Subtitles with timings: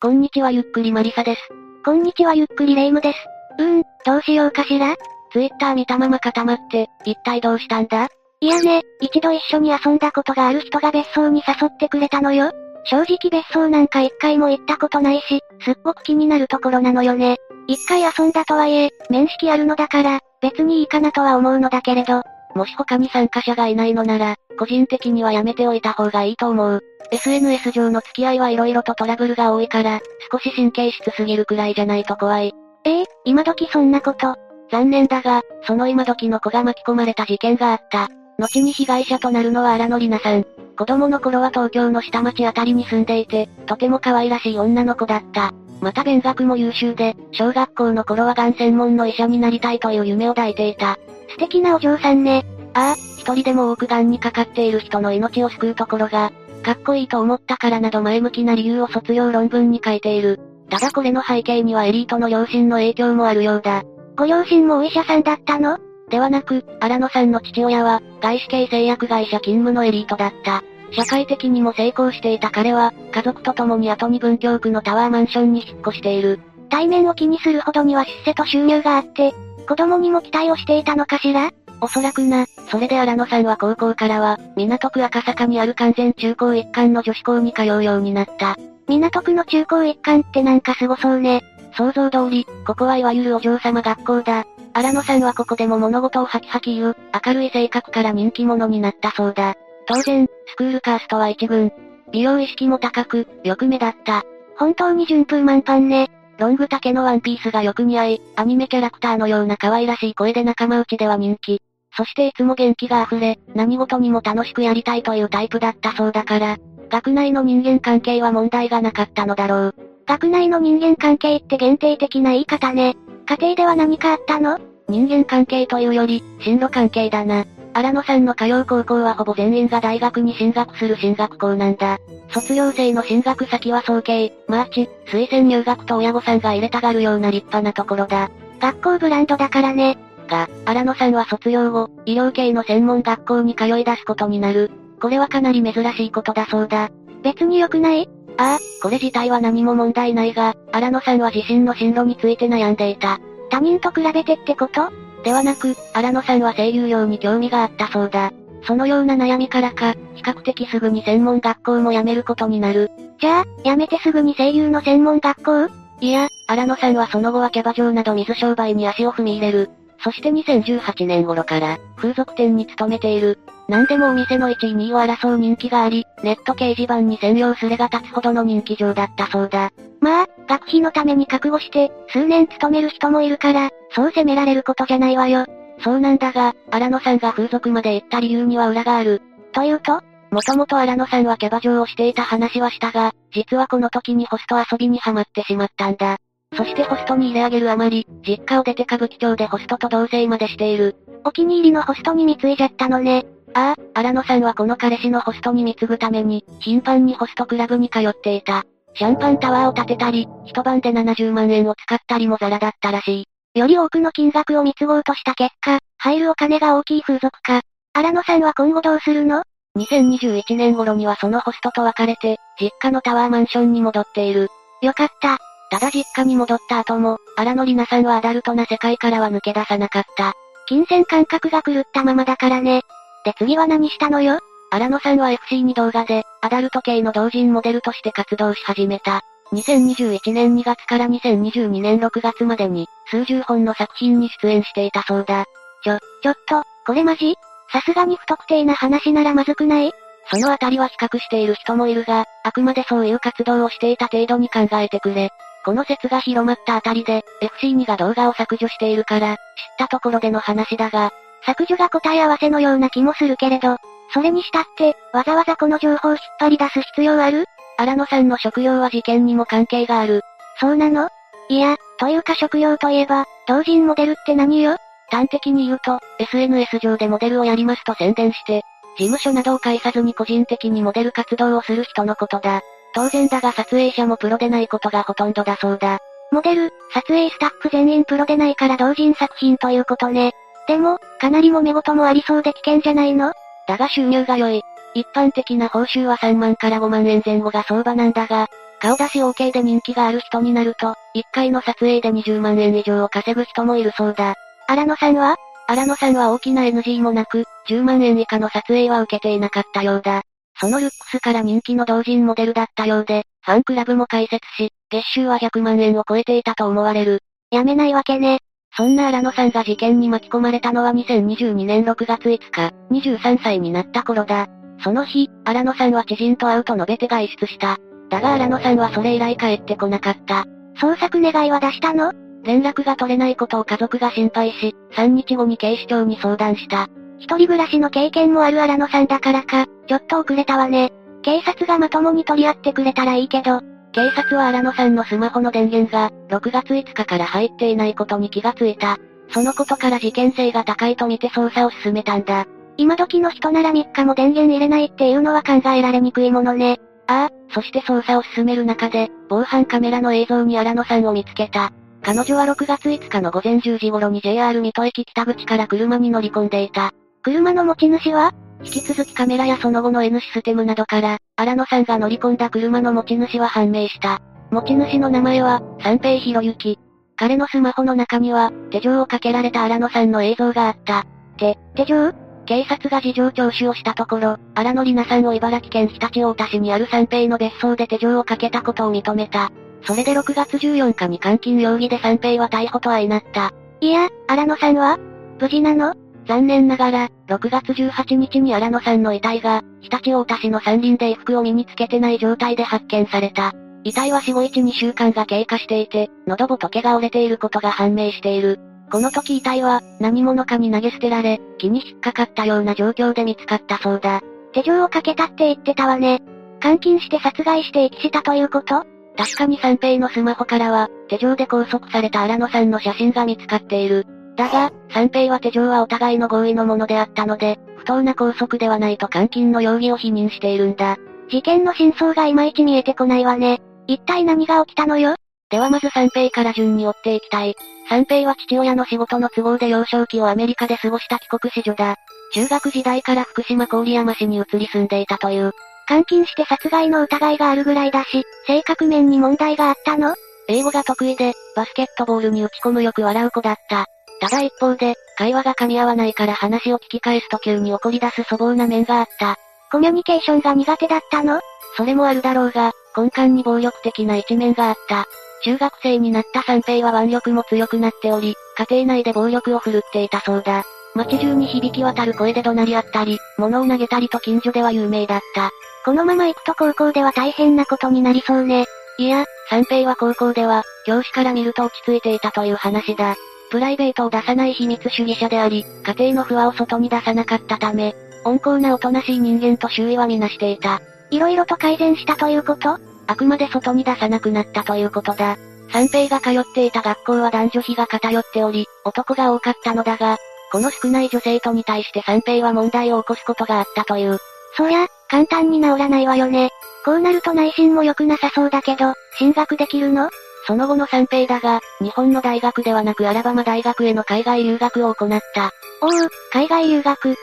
[0.00, 1.40] こんにちはゆっくりマリサです。
[1.84, 3.18] こんにちはゆっくりレイムです。
[3.58, 4.94] うーん、どうしようかしら？
[5.32, 8.06] ツイッター見たまま固まって、一体どうしたんだ？
[8.40, 12.52] いやね、一度一緒に遊んだことがある人が別荘に誘ってくれたのよ。
[12.84, 17.38] 正直別荘なんか一回も行ったことないし、すっごく気になるところなのよね。
[17.66, 22.22] 一回遊んだとはいえ、面識あるのだから、別にいいかなとは思うのだけれど、
[22.54, 26.82] もし他に参加者がいないのなら、個人的にはやめておいた方がいいと思う。
[27.10, 32.52] SNS 上の付き合いは色々とトラブルが多いから、少し神経質すぎるくらいじゃないと怖い。
[32.84, 34.36] ええー、今時そんなこと。
[34.70, 38.08] 残念だが、その今時の子が巻き込まれた事件があった。
[38.38, 40.44] 後に被害者となるのは荒野里奈さん。
[40.76, 45.52] 子供の頃は東京の下町あたりに住んでいて、とても可愛らしい女の子だった。
[45.80, 50.98] また勉学も優秀で、小学校の頃はがん専門の医者になりたいという夢を抱いていた。
[51.30, 52.44] 素敵なお嬢さんね。
[52.74, 60.38] ああ、一人でも多く癌にかかっている人の命を救うところが、かっこいいと思ったからなど前向きな理由を卒業論文に書いている。
[60.70, 63.84] ただこれの背景にはエリートの両親の影響もあるようだ。
[64.16, 65.78] ご両親もお医者さんだったの？
[66.10, 70.62] ではなく、荒野さんの父親は、外資系製薬会社勤務のエリートだった。
[70.90, 76.40] 社会的にも成功していた彼は、家族と共に後に文京区のタワーマンションに引っ越している。
[76.70, 79.34] 対面を気にするほどには出世と収入があって、
[79.68, 81.50] 子供にも期待をしていたのかしら？
[81.80, 88.56] おそらくな、それで荒野さんは高校からは、港区赤坂にある完全中高一貫の女子校に通うようになった。
[88.88, 91.42] 港区の中高一貫ってなんかすごそうね。
[91.76, 94.44] 想像通り、ここはいわゆるお嬢様学校だ。
[94.72, 99.54] 荒野さんはここでも物事をハキハキ言う、明るい性格から人気者になったそうだ。
[99.86, 101.72] 当然、スクールカーストは一軍。
[102.10, 104.24] 美容意識も高く、よく目立った。
[104.56, 106.10] 本当に順風満帆ね。
[106.38, 111.60] ロング丈のワンピースがよく似合い、アニメキャラクターのような可愛らしい声で仲間内では人気。
[111.98, 116.56] そしていつも元気が溢れ、何事にも楽しくやりたいというタイプだったそうだから、
[116.88, 119.74] 学内の人間関係は問題がなかったのだろう。
[120.06, 122.94] 学内の人間関係って限定的な言い方ね。
[123.26, 124.60] 家庭では何かあったの？
[124.88, 127.44] 人間関係というより、進路関係だな。
[127.74, 131.98] 荒野さんの通う高校はほぼ全員が大学に進学する進学校なんだ。
[132.30, 138.30] 卒業生の進学先は早慶、マーチ、推薦入学と親御さんが入れたがるような立派なところだ。
[138.60, 139.98] 学校ブランドだからね。
[140.28, 144.70] が、荒野さんは卒業後、医療系の専門学校に通い出すことになる。
[145.00, 146.90] これはかなり珍しいことだそうだ。
[147.24, 148.08] 別に良くない？
[148.36, 153.18] ああ、これ自体は何も問題ないが、荒野さんは自身の進路について悩んでいた。
[153.50, 154.90] 他人と比べてってこと？
[155.24, 158.30] ではなく、荒野さんは声優用に興味があったそうだ。
[158.62, 162.90] そのような悩みからか、比較的すぐに専門学校も辞めることになる。
[163.20, 165.74] じゃあ、辞めてすぐに声優の専門学校？
[166.00, 169.70] いや、荒野さんはその後はキャバ嬢など水商売に足を踏み入れる。
[170.02, 173.38] そして2018年頃から、風俗店に勤めている。
[173.68, 179.70] 何でもお店の1位2位を争う人気があり、ネット掲示板に専用スレが立つほどの人気上だったそうだ。
[180.00, 185.44] まあ、学費のために覚悟して、数年勤める人もいるから、そう責められることじゃないわよ。
[185.80, 189.22] そうなんだが、荒野さんが風俗まで行った理由には裏がある。
[189.52, 196.18] というともともと荒野さんはキャバ嬢をしていた話はしたが、実はこの時にホスト遊びにハマってしまったんだ。
[196.56, 200.96] そしてホストに入れ上げるあまり、実家を出て歌舞伎町でホストと同棲までしている。
[201.24, 203.26] お気に入りのホストに貢いじゃったのね。
[203.54, 208.64] ああ、荒野さんはこの彼氏のホストに貢ぐために、頻繁にホストクラブに通っていた。
[208.94, 213.58] シャンパンタワーを建てたり、一晩で70万円を使ったりもザラだったらしい。
[213.58, 217.60] より多くの金額を貢ごうとした結果、入るお金が大きい風俗か。
[217.92, 219.42] 荒野さんは今後どうするの
[219.76, 224.48] ?2021 年頃にはそのホストと別れて、実家のタワーマンションに戻っている。
[224.82, 225.38] よかった。
[225.70, 230.32] ただ実家に戻った後も、荒野里奈さんはアダルトな世界からは抜け出さなかった。
[230.66, 232.82] 金銭感覚が狂ったままだからね。
[233.24, 234.38] で次は何したのよ？
[234.70, 239.22] 荒野さんは FC に動画で、アダルト系の同人モデルとして活動し始めた。
[239.52, 245.46] 2021年2月から2022年6月までに、数十本の作品に出演していたそうだ。
[245.84, 247.34] ちょ、ちょっと、これマジ？
[247.72, 249.92] さすがに不特定な話ならまずくない？
[250.30, 255.30] そのあたりは比較している人もいるが、あくまでそういう活動をしていた程度に考えてくれ。
[255.68, 259.40] この説が広まったあたりで、FC2 が動画を削除しているから、知っ
[259.76, 261.10] たところでの話だが、
[261.44, 263.76] 削除が答え合わせのような気もするけれど、
[264.14, 267.44] それにしたって、わざわざこの情報を引っ張り出す必要ある？
[267.76, 270.22] 荒野さんの職業は事件にも関係がある。
[270.58, 271.10] そうなの？
[271.50, 274.78] いや、というか職業といえば、同人モデルって何よ？
[275.10, 278.62] 端的に言うと、SNS 上でモデルをやりますと宣伝して、
[278.96, 282.62] 事務所などを介さずに個人的にモデル活動をする人のことだ。
[282.94, 285.98] 当然だが撮影者もプロでないことがほとんどだそうだ。
[286.30, 290.32] モデル、撮影スタッフ全員プロでないから同人作品ということね。
[290.66, 293.32] でも、かなり揉め事もありそうで危険じゃないの？
[293.66, 294.62] だが収入が良い。
[294.94, 298.48] 一般的な報酬は3万から5万円前後が相場なんだが、
[298.80, 304.34] 顔出し OK で人気がある人になると、1回の撮影で20万円以上を稼ぐ人もいるそうだ。
[304.66, 305.36] 荒野さんは？
[305.66, 310.22] 荒野さんは大きな NG もなく、10万円以下の撮影は受けていなかったようだ。
[310.60, 317.20] そのルックスから人気の同人モデルだったようで、ファンクラブも開設し、月収は100万円を超えていたと思われる。
[317.50, 318.40] やめないわけね。
[318.76, 324.48] そんな荒野さんが事件に巻き込まれたのは2022年6月5日、23歳になった頃だ。
[324.82, 327.78] その日、荒野さんは知人と会うと述べて外出した。
[328.10, 330.44] だが荒野さんはそれ以来帰ってこなかった。
[330.80, 332.12] 捜索願いは出したの？
[332.44, 336.88] 連絡が取れないことを家族が心配し、3日後に警視庁に相談した。
[337.18, 340.92] 一人暮らしの経験もある荒野さんだからか、ちょっと遅れたわね。
[341.22, 343.60] 警察がまともに取り合ってくれたらいいけど、
[343.92, 348.98] 警察は荒野さんのスマホの電源が、6月5日から入っていないことに気がついた。
[349.30, 352.46] そのことから事件性が高いと見て捜査を進めたんだ。
[352.76, 356.78] 今時の人なら3日も電源入れないっていうのは考えられにくいものね。
[357.08, 361.72] ああ、そして捜査を進める中で、防犯カメラの映像に荒野さんを見つけた。
[362.02, 366.92] 彼女は6月5日の午前10時頃に JR 水戸駅北口から車に乗り込んでいた。
[367.22, 368.32] 車の持ち主は？
[368.64, 374.20] 引き続きカメラやその後の N システムなどから、荒野さんが乗り込んだ車の持ち主は判明した。
[374.50, 376.78] 持ち主の名前は、三平博之。
[377.16, 381.04] 彼のスマホの中には、手錠をかけられた荒野さんの映像があった。
[381.36, 382.12] 手、手錠？
[382.46, 389.52] 警察が事情聴取をしたところ、荒野里奈さんを茨城県常陸太田市にある三平の別荘で手錠をかけたことを認めた。
[389.82, 393.52] それで6月14日に監禁容疑で三平は逮捕と相なった。
[393.80, 394.98] いや、荒野さんは？
[395.38, 395.94] 無事なの？
[396.28, 403.54] 残念ながら、6月18日に荒野さんの遺体が、常陸太田市の山林で衣服を身につけてない状態で発見された。
[403.82, 408.60] 遺体は死後1、2週間が経過していて、喉仏が折れていることが判明している。
[408.92, 414.20] この時遺体は、何者かに投げ捨てられ、木に引っかかったような状況で見つかったそうだ。
[414.52, 416.20] 手錠をかけたって言ってたわね。
[416.60, 418.84] 監禁して殺害して遺棄したということ？
[419.16, 424.06] 確かに三平のスマホからは、手錠で拘束された荒野さんの写真が見つかっている。
[424.38, 430.96] だが、三平は手錠はお互いの合意のものであったので、不当な拘束ではないと監禁の容疑を否認しているんだ。
[431.28, 433.60] 事件の真相がいまいち見えてこないわね。
[433.88, 435.16] 一体何が起きたのよ？
[435.50, 437.56] ではまず三平から順に追っていきたい。
[437.88, 441.96] 三平は父親の仕事の都合で幼少期をアメリカで過ごした帰国子女だ。
[442.32, 445.50] 中学時代から福島郡山市に移り住んでいたという。
[445.88, 450.14] 監禁して殺害の疑いがあるぐらいだし、性格面に問題があったの？
[450.46, 453.86] 英語が得意で、バスケットボールに打ち込むよく笑う子だった。
[454.20, 459.36] ただ一方で、会話が噛み合わないから話を聞き返すと急に怒り出す粗暴な面があった。
[459.70, 461.40] コミュニケーションが苦手だったの？
[461.76, 465.06] それもあるだろうが、根幹に暴力的な一面があった。
[465.44, 470.64] 中学生になった三平は腕力も強くなっており、家庭内で暴力を振るっていたそうだ。
[470.94, 475.50] 街中に響き渡る声で怒鳴り合ったり、物を投げたりと近所では有名だった。
[475.84, 478.64] このまま行くと高校では大変なことになりそうね。
[478.98, 483.14] いや、三平は高校では、教師から見ると落ち着いていたという話だ。
[483.50, 490.80] プライベートを出さない秘密主義者であり、家庭の不和を外に出さなかったため、温厚なおとなしい人間と周囲はみなしていた。
[491.10, 492.78] 色々と改善したということ？
[493.06, 495.38] あくまで外に出さなくなったということだ。
[495.70, 500.18] 三平が通っていた学校は男女比が偏っており、男が多かったのだが、
[500.52, 504.18] この少ない女性とに対して三平は問題を起こすことがあったという。
[504.56, 506.50] そりゃ、簡単に治らないわよね。
[506.84, 510.10] こうなると内心も良くなさそうだけど、進学できるの？
[510.48, 515.52] その後の三平だが、日本の大学ではなくアラバマ大学への海外留学を行った。
[515.82, 515.90] おお、
[516.32, 517.16] 海外留学。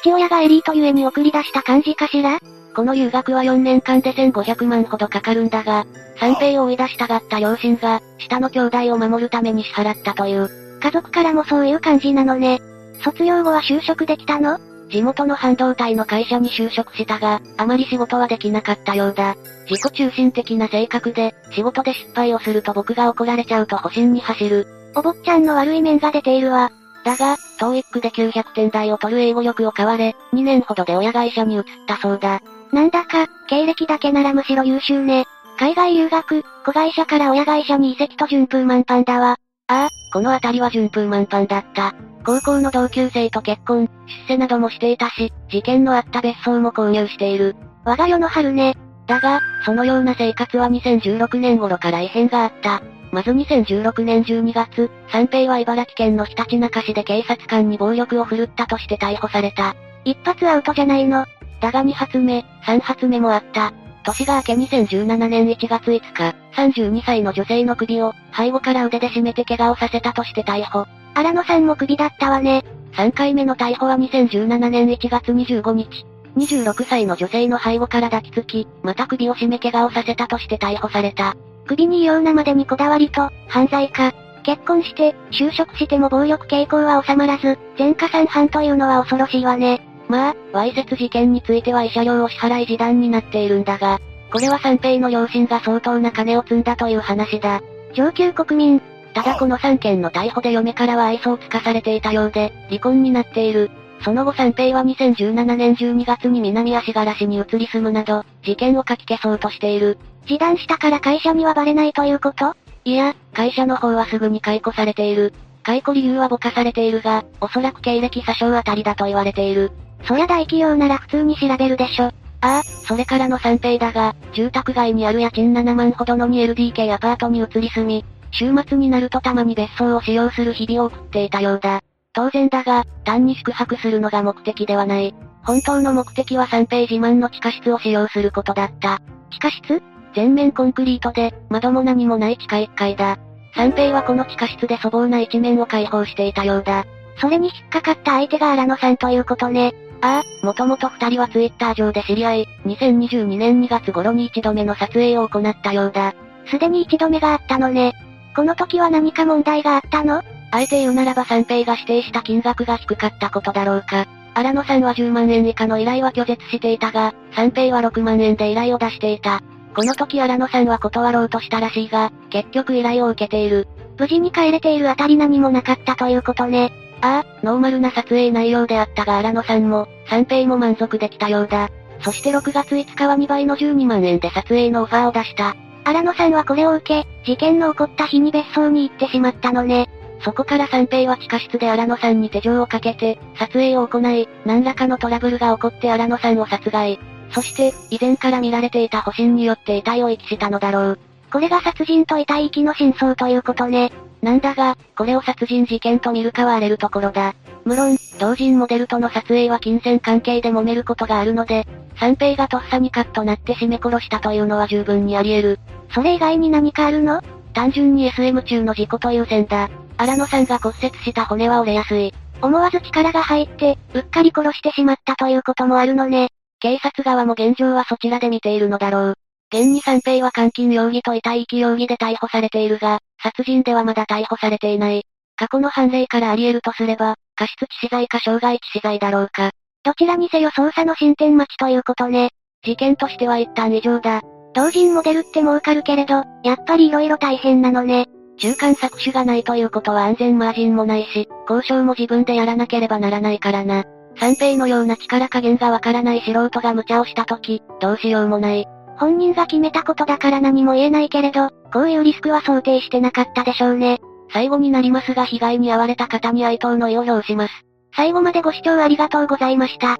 [0.00, 2.40] 父親がエリートゆえに送り出した感じかしら？
[2.74, 5.86] この留学は4年間で1500万ほどかかるんだが、
[6.18, 10.50] 三平を追い出したがった両親が、下の兄弟を守るために支払ったという。
[10.80, 12.60] 家族からもそういう感じなのね。
[13.04, 14.58] 卒業後は就職できたの？
[14.92, 19.36] 地元の半導体の会社に就職したが、あまり仕事はできなかったようだ。
[19.70, 24.66] 自己中心的な性格で、仕事で失敗をすると僕が怒られちゃうと保身に走る。
[24.94, 26.70] お坊ちゃんの悪い面が出ているわ。
[27.04, 32.42] だが、トーイックで900点台を取る英語力を買われ、2年ほどで親会社に移ったそうだ。
[32.72, 35.24] なんだか、経歴だけならむしろ優秀ね。
[35.58, 39.36] 海外留学、子会社から親会社に移籍と順風満帆だわ。
[39.68, 41.94] ああ、この辺りは順風満帆だった。
[42.24, 43.88] 高校の同級生と結婚、
[44.28, 47.56] 出世などもしていたし、事件のあった別荘も購入している。
[47.84, 48.76] 我が世の春ね。
[49.06, 52.82] だが、そのような生活は2016年頃から異変があった。
[53.10, 59.74] まず2016年12月、三平は茨城県のひたちなか市で警察官に暴力を振るったとして逮捕された。
[60.04, 61.26] 一発アウトじゃないの。
[61.60, 63.72] だが2発目、3発目もあった。
[64.04, 70.86] 年が明け2017年1月5日、32歳の女性の首を、背後から腕で絞めて怪我をさせたとして逮捕。
[71.14, 72.64] 荒野さんも首だったわね。
[72.92, 76.06] 3回目の逮捕は2017年1月25日。
[76.36, 81.36] 26歳の女性の背後から抱きつき、また首を絞め怪我をさせたとして逮捕された。
[81.66, 84.12] 首に異様なまでにこだわりと、犯罪か。
[84.42, 89.86] 結婚して、就職しても暴力傾向は収まらず、前科三犯というのは恐ろしいわね。
[90.08, 94.00] まあ、わいせつ事件については慰謝料を支払い示談になっているんだが、
[94.32, 97.60] これは三平の両親が相当な金を積んだという話だ。
[97.94, 98.82] 上級国民。
[99.14, 103.70] ただこの3件の逮捕で嫁からは愛想をつかされていたようで、離婚になっている。
[104.00, 109.98] その後三平は2017年12月に南足柄市に移り住むなど、事件を書き消そうとしている。
[110.24, 112.56] 示談したから会社にはバレないということ？
[112.84, 115.32] いや、会社の方はすぐに解雇されている。
[115.62, 119.70] 解雇理由はぼかされているが、おそらく経歴詐称あたりだと言われている。
[120.04, 122.06] そりゃ大企業なら普通に調べるでしょ。
[122.06, 131.80] ああ、それからの三平だが、住宅街にある家賃7万ほどの 2LDK アパートに移り住み、週末になるとたまに別荘を使用する日々を送っていたようだ。
[132.14, 135.14] 当然だが、単に宿泊するのが目的ではない。
[135.44, 139.00] 本当の目的は三平自慢の地下室を使用することだった。
[139.30, 139.82] 地下室？
[140.14, 143.18] 全面コンクリートで、窓も何もない地下1階だ。
[143.54, 146.84] 三平はこの地下室で粗暴な一面を解放していたようだ。
[147.18, 149.74] それに引っかかった相手が荒野さんということね。
[150.00, 156.14] ああ、もともと二人はツイッター上で知り合い、2022年2月頃に一度目の撮影を行ったようだ。
[156.46, 157.92] すでに一度目があったのね。
[158.34, 160.22] この時は何か問題があったの？
[160.50, 164.06] あえて言うならば三平が指定した金額が低かったことだろうか。
[164.34, 169.40] 荒野さんは10万円以下の依頼は拒絶していたが、三平は6万円で依頼を出していた。
[169.74, 173.68] この時荒野さんは断ろうとしたらしいが、結局依頼を受けている。
[173.98, 176.72] 無事に帰れているあたり何もなかったということね。
[177.02, 181.70] ああ、ノーマルな撮影内容であったが荒野さんも、三平も満足できたようだ。
[182.00, 185.56] そして6月5日は2倍の12万円で撮影のオファーを出した。
[185.84, 189.88] 荒野さんはこれを受け、事件の起こった日に別荘に行ってしまったのね。
[190.24, 197.00] そこから三平は地下室で荒野さんに手錠をかけて、撮影を行い、何らかのトラブルが起こって荒野さんを殺害。
[197.30, 200.98] そして、以前から見られていた保身によって遺体を遺棄したのだろう。
[201.32, 203.90] これが殺人と遺体遺棄の真相ということね。
[204.20, 207.34] なんだが、これを殺人事件と見るかは荒れるところだ。
[207.64, 215.60] 無論、同人モデルとの撮影は金銭関係で揉めることがあるので、三平がとっさにカッとなって締め殺したというのは十分にあり得る。
[215.94, 217.22] それ以外に何かあるの？
[217.54, 219.70] 単純に SM 中の事故という線だ。
[219.98, 222.12] 荒野さんが骨折した骨は折れやすい。
[222.40, 226.28] 思わず力が入って、うっかり殺してしまったということもあるのね。
[226.60, 229.14] 警察側も現状はそちらで見ているのだろう。
[229.52, 235.04] 現に三平は監禁容疑と遺体遺棄容疑で逮捕されているが、殺人ではまだ逮捕されていない。
[235.36, 239.50] 過去の判例からあり得るとすれば、過失致死罪か傷害致死罪だろうか。
[239.84, 242.30] どちらにせよ捜査の進展待ちということね。
[242.64, 244.20] 事件としては一旦異常だ。
[244.54, 248.06] 同人モデルって儲かるけれど、やっぱり色々大変なのね。
[248.38, 253.84] 中間搾取がないということは安全マージンもないし、交渉も自分でやらなければならないからな。
[254.16, 258.66] 三平のような力加減がわからない素人が無茶をした時、どうしようもない。
[258.98, 263.98] 本人が決めたことだから何も言えないけれど、こういうリスクは想定してなかったでしょうね。
[264.32, 267.71] 最後になりますが被害に遭われた方に哀悼の意を表します。
[267.94, 269.98] 最後までご視聴ありがとうございました。